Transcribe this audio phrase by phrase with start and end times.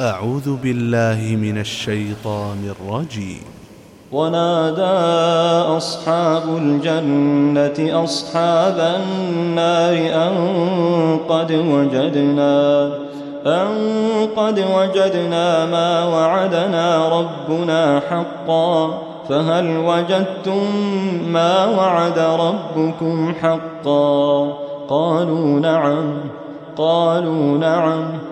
[0.00, 3.42] أعوذ بالله من الشيطان الرجيم.
[4.12, 4.82] ونادى
[5.76, 10.34] أصحاب الجنة أصحاب النار أن
[11.28, 12.86] قد وجدنا
[13.46, 13.68] أن
[14.36, 18.98] قد وجدنا ما وعدنا ربنا حقا
[19.28, 20.62] فهل وجدتم
[21.32, 24.52] ما وعد ربكم حقا؟
[24.88, 26.14] قالوا نعم
[26.76, 28.31] قالوا نعم.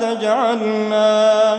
[0.00, 1.58] تجعلنا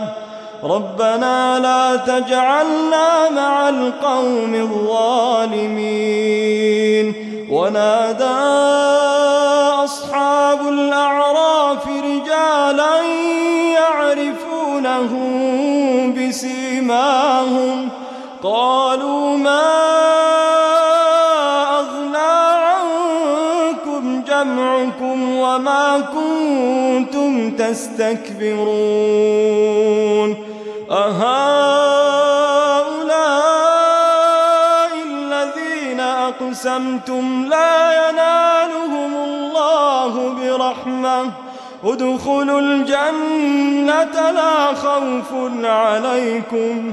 [0.64, 5.98] ربنا لا تجعلنا مع القوم الظالمين.
[7.50, 8.24] ونادى
[9.84, 13.02] أصحاب الأعراف رجالا
[13.72, 15.10] يعرفونه
[16.16, 17.88] بسيماهم.
[18.42, 20.27] قالوا ما
[24.28, 28.68] جمعكم وما كنتم تستكبرون
[33.68, 41.30] أهؤلاء الذين أقسمتم لا ينالهم الله برحمة
[41.84, 45.32] ادخلوا الجنة لا خوف
[45.64, 46.92] عليكم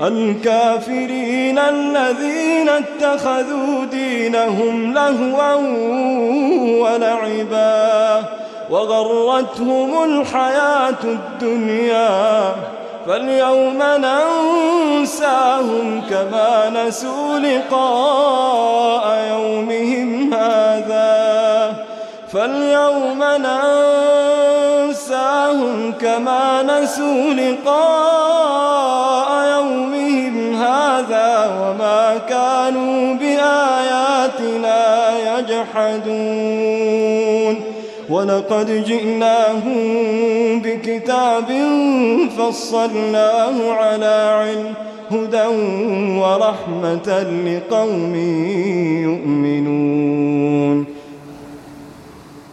[0.00, 5.54] الكافرين الذين اتخذوا دينهم لهوا
[6.80, 8.22] ولعبا
[8.70, 12.54] وغرتهم الحياة الدنيا
[13.06, 13.82] فاليوم
[14.98, 21.74] ننساهم كما نسوا لقاء يومهم هذا
[22.32, 23.24] فاليوم
[24.82, 28.01] ننساهم كما نسوا لقاء
[35.76, 37.56] يجحدون.
[38.10, 41.46] ولقد جئناهم بكتاب
[42.38, 44.74] فصلناه على علم
[45.10, 45.46] هدى
[46.18, 48.14] ورحمة لقوم
[49.02, 50.86] يؤمنون.